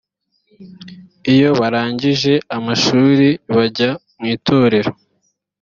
[1.33, 4.91] iyo barangije amashuri bajya mwitorero